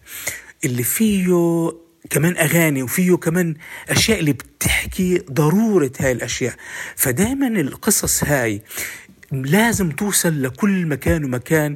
[0.65, 1.27] اللي فيه
[2.09, 3.55] كمان أغاني وفيه كمان
[3.89, 6.55] أشياء اللي بتحكي ضرورة هاي الأشياء.
[6.95, 8.61] فدائما القصص هاي
[9.31, 11.75] لازم توصل لكل مكان ومكان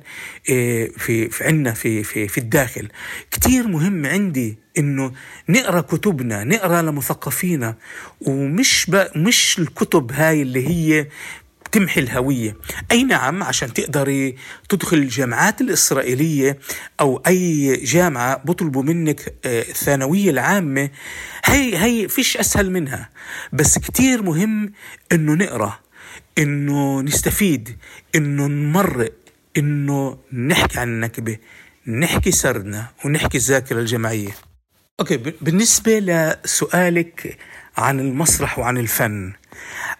[0.97, 2.87] في في عنا في في في الداخل.
[3.31, 5.11] كتير مهم عندي إنه
[5.49, 7.75] نقرأ كتبنا نقرأ لمثقفينا.
[8.21, 11.07] ومش مش الكتب هاي اللي هي
[11.71, 12.55] تمحي الهوية.
[12.91, 14.35] أي نعم عشان تقدري
[14.69, 16.59] تدخل الجامعات الإسرائيلية
[16.99, 20.89] أو أي جامعة بطلبوا منك الثانوية العامة
[21.45, 23.09] هي هي فيش أسهل منها.
[23.53, 24.73] بس كتير مهم
[25.11, 25.79] إنه نقرأ
[26.37, 27.77] إنه نستفيد
[28.15, 29.13] إنه نمرق
[29.57, 31.37] إنه نحكي عن النكبة
[31.87, 34.31] نحكي سردنا ونحكي الذاكرة الجماعية.
[34.99, 37.37] أوكي بالنسبة لسؤالك
[37.77, 39.33] عن المسرح وعن الفن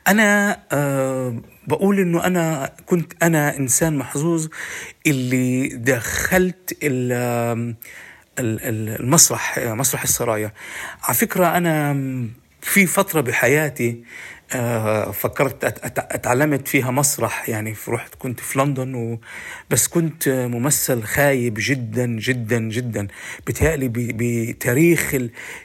[0.07, 4.47] أنا أه بقول إنه أنا كنت أنا إنسان محظوظ
[5.07, 6.77] اللي دخلت
[8.39, 10.53] المسرح مسرح السرايا.
[11.03, 11.93] على فكرة أنا
[12.61, 14.03] في فترة بحياتي
[15.13, 15.63] فكرت
[15.97, 19.19] أتعلمت فيها مسرح يعني رحت كنت في لندن و
[19.69, 23.07] بس كنت ممثل خايب جدا جدا جدا.
[23.47, 25.15] بتهيألي بتاريخ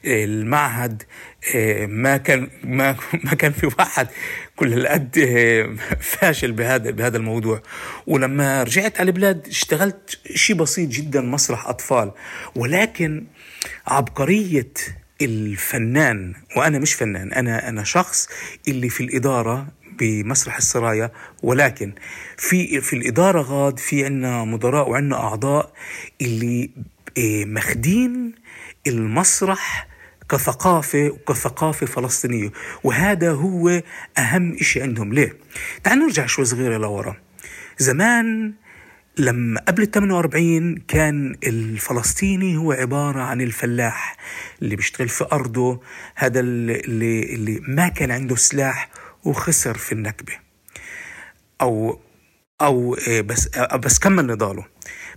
[0.05, 1.03] المعهد
[1.88, 4.09] ما كان ما ما كان في واحد
[4.57, 5.18] كل القد
[6.01, 7.62] فاشل بهذا بهذا الموضوع.
[8.07, 12.12] ولما رجعت على البلاد اشتغلت شيء بسيط جدا مسرح أطفال.
[12.57, 13.25] ولكن
[13.87, 14.73] عبقرية
[15.22, 18.29] الفنان وأنا مش فنان أنا أنا شخص
[18.68, 19.66] اللي في الإدارة
[19.98, 21.11] بمسرح السرايا
[21.42, 21.92] ولكن
[22.37, 25.72] في في الإدارة غاد في عنا مدراء وعنا أعضاء
[26.20, 26.70] اللي
[27.16, 28.35] إيه، ماخدين
[28.87, 29.88] المسرح
[30.31, 32.50] كثقافة وكثقافة فلسطينية
[32.85, 33.83] وهذا هو
[34.18, 35.37] أهم إشي عندهم ليه؟
[35.85, 37.16] تعال نرجع شوي صغيرة لورا
[37.79, 38.53] زمان
[39.18, 44.16] لما قبل ال 48 كان الفلسطيني هو عبارة عن الفلاح
[44.62, 45.81] اللي بيشتغل في أرضه
[46.14, 46.81] هذا اللي,
[47.35, 48.90] اللي ما كان عنده سلاح
[49.24, 50.33] وخسر في النكبة.
[51.61, 52.00] أو
[52.61, 54.64] أو آه، بس آه، بس كمل نضاله.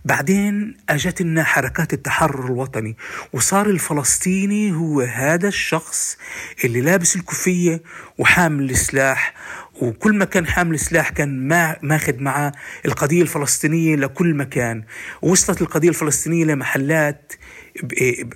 [0.05, 2.97] بعدين أجت لنا حركات التحرر الوطني
[3.33, 6.17] وصار الفلسطيني هو هذا الشخص
[6.65, 7.81] اللي لابس الكوفية
[8.17, 9.33] وحامل السلاح
[9.81, 12.51] وكل ما كان حامل سلاح كان ما ماخذ معه
[12.85, 14.83] القضية الفلسطينية لكل مكان.
[15.21, 17.33] وصلت القضية الفلسطينية لمحلات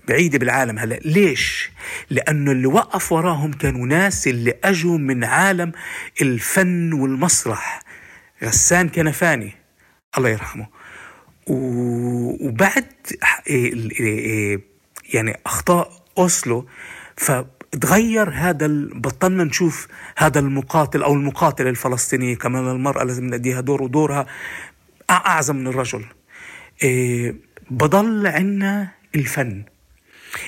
[0.08, 0.96] بعيدة بالعالم هلا.
[0.96, 1.72] ليش؟
[2.10, 5.72] لأنه اللي وقف وراهم كانوا ناس اللي أجوا من عالم
[6.22, 7.82] الفن والمسرح.
[8.44, 9.54] غسان كنفاني
[10.18, 10.68] الله يرحمه.
[11.48, 12.86] وبعد
[13.48, 14.62] إيه، إيه،
[15.14, 16.68] يعني أخطاء أوسلو
[17.74, 24.26] فتغير هذا بطلنا نشوف هذا المقاتل أو المقاتلة الفلسطينية كمان المرأة لازم نديها دور ودورها.
[25.10, 26.06] أعظم من الرجل.
[26.84, 27.36] إيه،
[27.70, 29.64] بضل عنا الفن.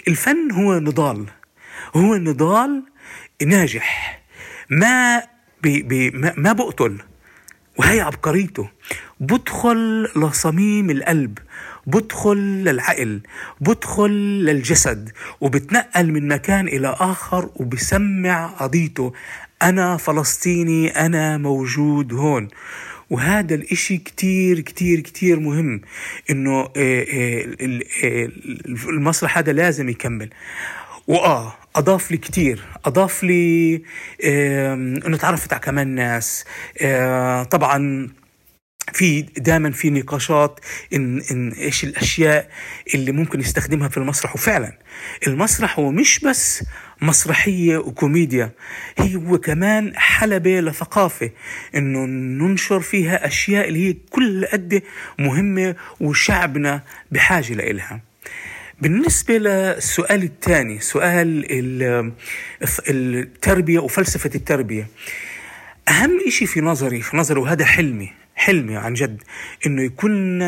[0.08, 1.26] الفن هو نضال.
[1.96, 2.84] هو نضال
[3.46, 4.22] ناجح.
[4.70, 5.24] ما
[5.64, 6.98] بي بي ما بقتل.
[7.78, 8.70] وهي عبقريته.
[9.20, 11.40] بدخل لصميم القلب.
[11.88, 13.22] بدخل للعقل
[13.62, 14.12] بدخل
[14.46, 15.10] للجسد
[15.42, 19.14] وبتنقل من مكان إلى آخر وبسمع قضيته.
[19.62, 22.48] أنا فلسطيني أنا موجود هون.
[23.10, 25.82] وهذا الإشي كتير كتير كتير مهم.
[26.30, 27.48] إنه آه، آه،
[28.04, 28.30] آه،
[28.90, 30.30] المسرح هذا لازم يكمل.
[31.08, 32.64] وآه أضاف لي كتير.
[32.86, 33.82] أضاف لي
[34.24, 36.46] إنه تعرفت على كمان ناس.
[37.52, 38.10] طبعا
[38.94, 40.60] في دائما في نقاشات
[40.94, 42.50] إن إن إيش الأشياء
[42.96, 44.36] اللي ممكن يستخدمها في المسرح.
[44.36, 44.78] وفعلا
[45.28, 46.64] المسرح هو مش بس
[47.02, 48.52] مسرحية وكوميديا
[48.98, 51.30] هي هو كمان حلبة لثقافة
[51.76, 52.06] إنه
[52.46, 54.82] ننشر فيها أشياء اللي هي كل قد
[55.20, 58.02] مهمة وشعبنا بحاجة لإلها.
[58.82, 61.46] بالنسبة للسؤال الثاني سؤال
[62.90, 64.88] التربية وفلسفة التربية
[65.90, 69.22] أهم إشي في نظري في نظري وهذا حلمي حلمي عن جد
[69.66, 70.40] إنه يكون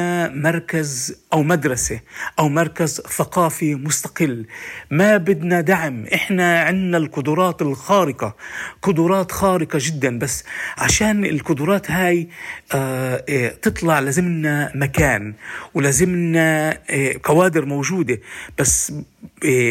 [0.42, 2.00] مركز أو مدرسة
[2.40, 4.46] أو مركز ثقافي مستقل.
[4.92, 6.06] ما بدنا دعم.
[6.14, 8.36] إحنا عندنا القدرات الخارقة
[8.82, 10.20] قدرات خارقة جدا.
[10.20, 10.44] بس
[10.78, 12.30] عشان القدرات هاي
[12.74, 15.34] آه إيه، تطلع لازمنا مكان
[15.74, 18.20] ولازمنا إيه، كوادر موجودة.
[18.60, 18.94] بس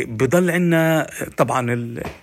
[0.06, 1.72] بضل عندنا طبعا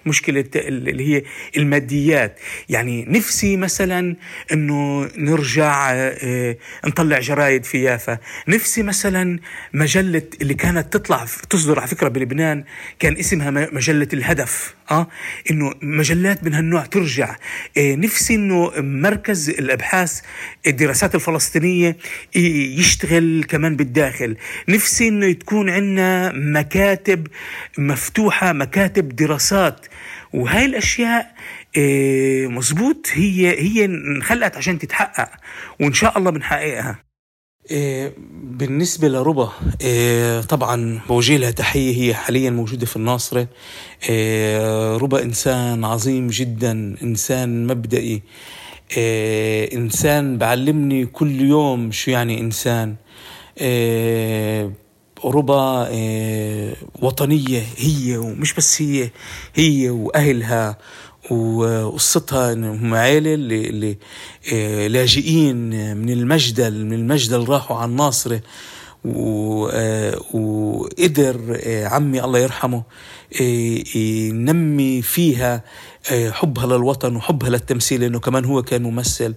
[0.05, 1.23] المشكلة اللي هي
[1.57, 2.39] الماديات.
[2.69, 4.15] يعني نفسي مثلا
[4.53, 8.17] إنه نرجع إيه، نطلع جرايد في يافا
[8.47, 9.39] نفسي مثلا
[9.73, 12.63] مجلة اللي كانت تطلع تصدر على فكرة بلبنان
[12.99, 14.75] كان اسمها مجلة الهدف.
[14.91, 15.07] آه
[15.51, 17.35] إنه مجلات من هالنوع ترجع
[17.77, 20.21] إيه نفسي إنه مركز الأبحاث
[20.67, 21.97] الدراسات الفلسطينية
[22.35, 24.37] يشتغل كمان بالداخل
[24.69, 27.27] نفسي إنه تكون عندنا مكاتب
[27.77, 29.85] مفتوحة مكاتب دراسات
[30.33, 31.35] وهاي الأشياء
[31.77, 35.29] إيه مزبوط هي هي انخلقت عشان تتحقق
[35.79, 37.10] وإن شاء الله بنحققها.
[37.69, 43.47] بالنسبة لربا إيه طبعا بوجه لها تحية هي حاليا موجودة في الناصرة.
[44.09, 48.21] إيه ربا إنسان عظيم جدا إنسان مبدئي.
[48.97, 52.95] إيه إنسان بعلمني كل يوم شو يعني إنسان.
[53.57, 54.71] إيه
[55.25, 59.09] ربا إيه وطنية هي ومش بس هي
[59.55, 60.77] هي وأهلها.
[61.29, 63.97] وقصتها انهم عائله اللي, اللي
[64.53, 68.41] آه، لاجئين من المجدل من المجدل راحوا على الناصره
[69.05, 72.83] آه، وقدر آه، عمي الله يرحمه
[73.95, 75.63] ينمي فيها
[76.09, 79.33] حبها للوطن وحبها للتمثيل لأنه كمان هو كان ممثل.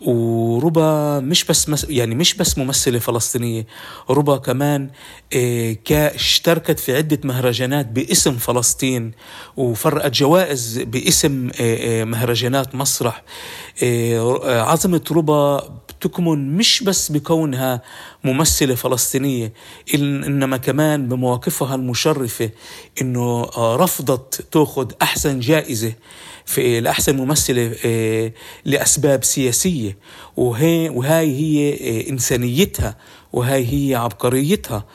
[0.00, 3.66] وربا مش بس يعني مش بس ممثلة فلسطينية
[4.10, 4.90] ربا كمان
[5.34, 9.12] آه، اشتركت في عدة مهرجانات باسم فلسطين
[9.56, 13.22] وفرقت جوائز باسم آه، آه، مهرجانات مسرح.
[14.44, 17.82] عظمة ربا تكمن مش بس بكونها
[18.24, 19.52] ممثلة فلسطينية
[19.94, 22.50] إنما كمان بمواقفها المشرفة
[23.02, 25.92] إنه رفضت تأخذ أحسن جائزة
[26.46, 28.32] في لأحسن ممثلة آه،
[28.64, 29.98] لأسباب سياسية.
[30.36, 32.96] وهي وهاي هي آه، إنسانيتها
[33.32, 34.86] وهاي هي عبقريتها.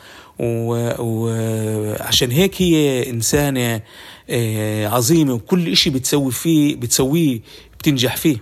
[0.99, 3.81] وعشان هيك هي إنسانة
[4.29, 7.39] آه، عظيمة وكل إشي بتسوي فيه بتسويه
[7.79, 8.37] بتنجح فيه.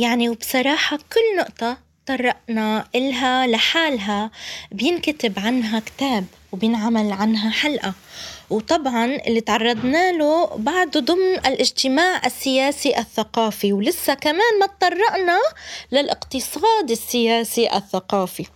[0.00, 4.30] يعني وبصراحة كل نقطة طرقنا إلها لحالها
[4.72, 7.94] بينكتب عنها كتاب وبينعمل عنها حلقة.
[8.50, 15.38] وطبعا اللي تعرضنا له بعده ضمن الاجتماع السياسي الثقافي ولسه كمان ما تطرقنا
[15.92, 18.46] للاقتصاد السياسي الثقافي.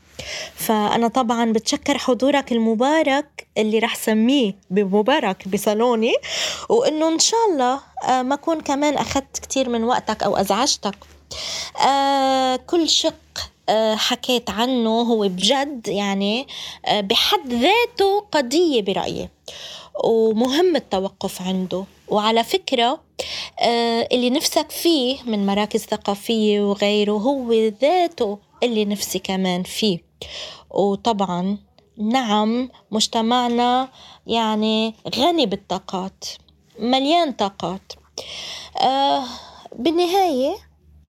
[0.54, 6.14] فأنا طبعا بتشكر حضورك المبارك اللي رح سميه بمبارك بصالوني
[6.68, 10.94] وإنه إن شاء الله آه، ما أكون كمان أخذت كتير من وقتك أو أزعجتك.
[11.86, 13.14] آه كل شق
[13.68, 16.46] آه حكيت عنه هو بجد يعني
[16.92, 19.28] بحد ذاته قضية برأيي.
[20.04, 21.84] ومهم التوقف عنده.
[22.08, 23.00] وعلى فكرة
[23.60, 29.98] آه اللي نفسك فيه من مراكز ثقافية وغيره هو ذاته اللي نفسي كمان فيه.
[30.70, 31.58] وطبعا
[31.98, 33.88] نعم مجتمعنا
[34.26, 36.24] يعني غني بالطاقات
[36.78, 37.92] مليان طاقات.
[38.80, 39.24] آه
[39.76, 40.56] بالنهاية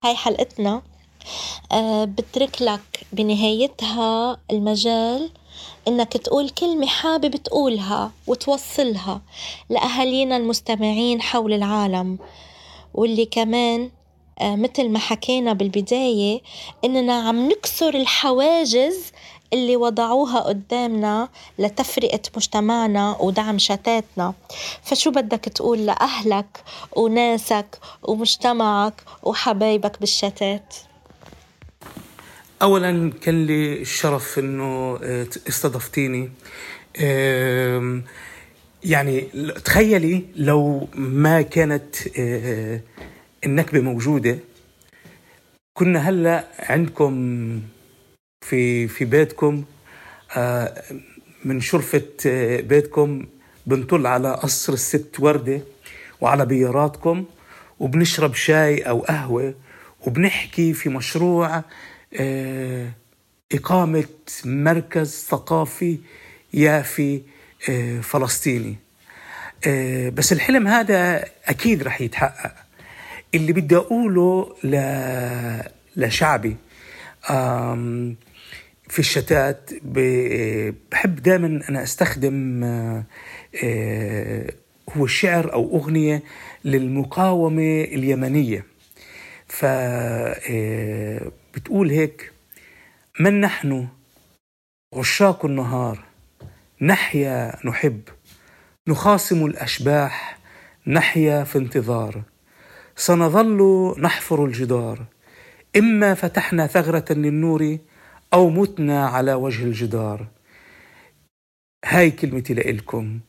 [0.03, 0.81] هاي حلقتنا
[1.71, 5.29] آه بترك لك بنهايتها المجال
[5.87, 9.21] إنك تقول كلمة حابب تقولها وتوصلها
[9.69, 12.17] لأهالينا المستمعين حول العالم.
[12.93, 13.89] واللي كمان
[14.39, 16.41] آه مثل ما حكينا بالبداية
[16.85, 19.11] إننا عم نكسر الحواجز
[19.53, 21.29] اللي وضعوها قدامنا
[21.59, 24.33] لتفرقة مجتمعنا ودعم شتاتنا.
[24.83, 26.63] فشو بدك تقول لأهلك
[26.95, 30.75] وناسك ومجتمعك وحبايبك بالشتات؟
[32.63, 36.29] اولا كان لي الشرف إنه آه، استضفتيني.
[38.85, 39.21] يعني
[39.65, 42.79] تخيلي لو ما كانت آه،
[43.45, 44.37] النكبة موجودة.
[45.73, 47.61] كنا هلأ عندكم
[48.45, 49.63] في في بيتكم
[50.37, 50.83] آه،
[51.45, 53.25] من شرفة آه، بيتكم
[53.67, 55.61] بنطل على قصر الست وردة
[56.21, 57.25] وعلى بياراتكم
[57.79, 59.53] وبنشرب شاي أو قهوة
[60.07, 61.63] وبنحكي في مشروع
[63.53, 64.05] إقامة
[64.45, 65.97] مركز ثقافي
[66.53, 67.21] يافي
[68.01, 68.75] فلسطيني.
[70.09, 72.55] بس الحلم هذا أكيد رح يتحقق.
[73.35, 74.55] اللي بدي أقوله
[75.95, 76.55] لشعبي
[78.89, 79.71] في الشتات
[80.91, 81.61] بحب دائما
[82.63, 83.03] آه،
[83.63, 84.53] آه،
[84.97, 86.23] هو الشعر أو أغنية
[86.65, 88.65] للمقاومة اليمنية.
[89.47, 92.31] ف آه، بتقول هيك
[93.19, 93.87] من نحن
[94.93, 96.03] عشاق النهار
[96.81, 98.01] نحيا نحب
[98.87, 100.37] نخاصم الأشباح
[100.87, 102.21] نحيا في انتظار
[102.95, 105.05] سنظل نحفر الجدار
[105.77, 107.77] إما فتحنا ثغرة للنور
[108.33, 110.27] أو متنا على وجه الجدار.
[111.85, 113.19] هاي كلمتي لإلكم.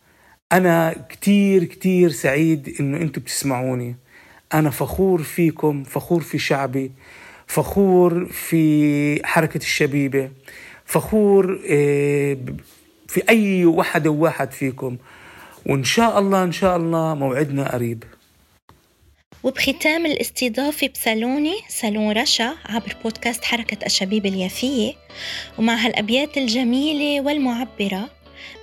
[0.52, 3.96] أنا كتير كتير سعيد إنه أنتم بتسمعوني.
[4.54, 6.92] أنا فخور فيكم فخور في شعبي.
[7.46, 10.30] فخور في حركة الشبيبة
[10.84, 12.36] فخور آه،
[13.08, 14.96] في أي واحد وواحد فيكم.
[15.66, 18.04] وإن شاء الله إن شاء الله موعدنا قريب.
[19.42, 24.92] وبختام الاستضافة بسالوني سالون رشا عبر بودكاست حركة الشبيب اليافية.
[25.58, 28.08] ومع هالأبيات الجميلة والمعبرة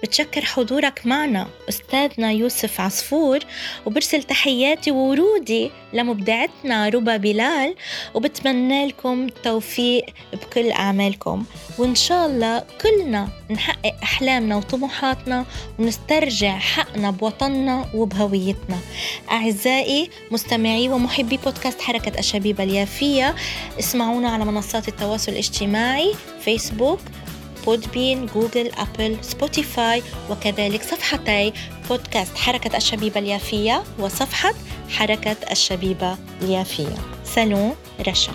[0.03, 3.39] بتشكر حضورك معنا أستاذنا يوسف عصفور
[3.85, 7.75] وبرسل تحياتي وورودي لمبدعتنا ربا بلال
[8.13, 11.45] وبتمنى لكم التوفيق بكل أعمالكم.
[11.77, 15.45] وإن شاء الله كلنا نحقق أحلامنا وطموحاتنا
[15.79, 18.77] ونسترجع حقنا بوطننا وبهويتنا.
[19.31, 23.35] أعزائي مستمعي ومحبي بودكاست حركة الشبيبة اليافية
[23.79, 26.99] اسمعونا على منصات التواصل الاجتماعي Facebook
[27.65, 31.53] Podbean Google Apple Spotify وكذلك صفحتي
[31.89, 34.53] بودكاست حركة الشبيبة اليافية وصفحة
[34.89, 36.95] حركة الشبيبة اليافية.
[37.25, 37.75] صالون
[38.07, 38.31] رشا.